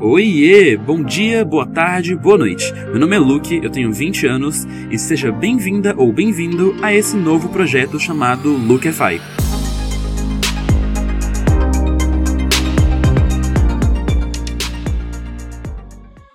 [0.00, 0.76] Oiê!
[0.76, 2.72] Bom dia, boa tarde, boa noite.
[2.72, 7.16] Meu nome é Luke, eu tenho 20 anos e seja bem-vinda ou bem-vindo a esse
[7.16, 9.20] novo projeto chamado Lookify.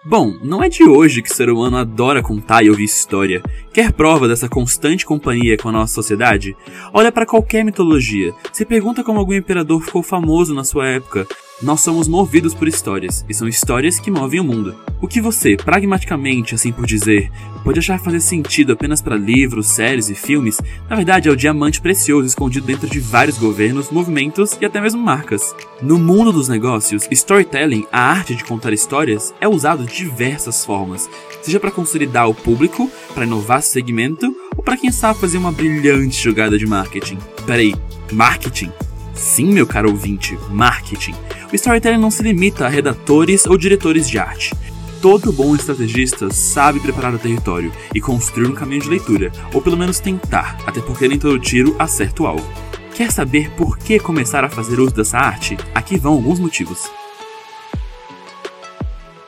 [0.03, 3.41] Bom, não é de hoje que o ser humano adora contar e ouvir história.
[3.73, 6.53] Quer prova dessa constante companhia com a nossa sociedade?
[6.91, 8.33] Olha para qualquer mitologia.
[8.51, 11.25] Se pergunta como algum imperador ficou famoso na sua época.
[11.61, 14.75] Nós somos movidos por histórias, e são histórias que movem o mundo.
[14.99, 17.31] O que você, pragmaticamente, assim por dizer,
[17.63, 21.79] pode achar fazer sentido apenas para livros, séries e filmes, na verdade é o diamante
[21.79, 25.55] precioso escondido dentro de vários governos, movimentos e até mesmo marcas.
[25.81, 31.09] No mundo dos negócios, storytelling, a arte de contar histórias, é usado de diversas formas,
[31.41, 36.21] seja para consolidar o público, para inovar segmento ou para quem sabe fazer uma brilhante
[36.21, 37.19] jogada de marketing.
[37.45, 37.75] Peraí,
[38.11, 38.71] marketing?
[39.13, 41.13] Sim, meu caro ouvinte, marketing.
[41.53, 44.55] O storytelling não se limita a redatores ou diretores de arte.
[44.99, 49.77] Todo bom estrategista sabe preparar o território e construir um caminho de leitura, ou pelo
[49.77, 52.51] menos tentar, até porque nem todo tiro acerta o alvo.
[52.95, 55.55] Quer saber por que começar a fazer uso dessa arte?
[55.75, 56.89] Aqui vão alguns motivos.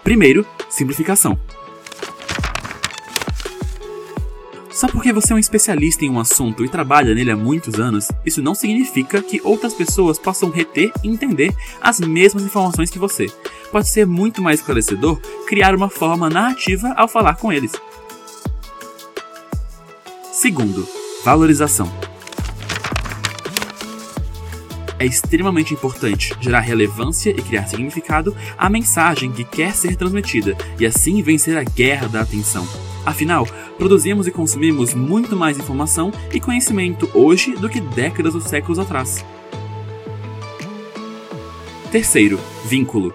[0.04, 1.38] Primeiro, simplificação.
[4.86, 8.08] Só porque você é um especialista em um assunto e trabalha nele há muitos anos,
[8.24, 13.26] isso não significa que outras pessoas possam reter e entender as mesmas informações que você.
[13.72, 17.72] Pode ser muito mais esclarecedor criar uma forma narrativa ao falar com eles.
[20.32, 20.88] Segundo,
[21.24, 21.92] valorização.
[25.00, 30.86] É extremamente importante gerar relevância e criar significado à mensagem que quer ser transmitida e
[30.86, 32.68] assim vencer a guerra da atenção.
[33.06, 38.80] Afinal, produzimos e consumimos muito mais informação e conhecimento hoje do que décadas ou séculos
[38.80, 39.24] atrás.
[41.92, 43.14] Terceiro, vínculo.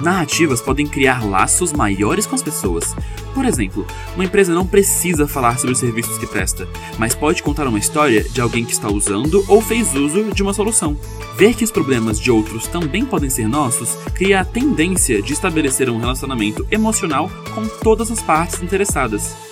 [0.00, 2.94] Narrativas podem criar laços maiores com as pessoas.
[3.34, 6.66] Por exemplo, uma empresa não precisa falar sobre os serviços que presta,
[6.98, 10.54] mas pode contar uma história de alguém que está usando ou fez uso de uma
[10.54, 10.96] solução.
[11.36, 15.88] Ver que os problemas de outros também podem ser nossos cria a tendência de estabelecer
[15.88, 19.49] um relacionamento emocional com todas as partes interessadas.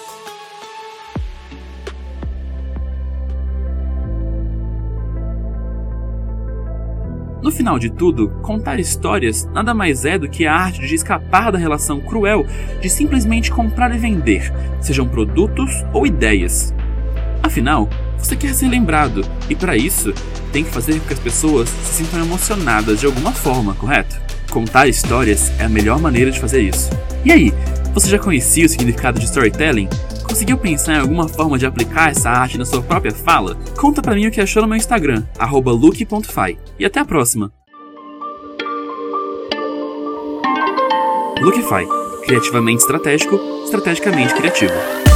[7.48, 11.50] No final de tudo, contar histórias nada mais é do que a arte de escapar
[11.50, 12.44] da relação cruel
[12.78, 16.74] de simplesmente comprar e vender, sejam produtos ou ideias.
[17.42, 17.88] Afinal,
[18.18, 20.12] você quer ser lembrado, e para isso,
[20.52, 24.20] tem que fazer com que as pessoas se sintam emocionadas de alguma forma, correto?
[24.50, 26.90] Contar histórias é a melhor maneira de fazer isso.
[27.24, 27.54] E aí,
[27.94, 29.88] você já conhecia o significado de storytelling?
[30.28, 33.56] Conseguiu pensar em alguma forma de aplicar essa arte na sua própria fala?
[33.76, 35.24] Conta pra mim o que achou no meu Instagram,
[35.72, 36.58] luke.fi.
[36.78, 37.52] E até a próxima!
[41.40, 41.86] Lookify.
[42.26, 45.07] Criativamente estratégico, estrategicamente criativo.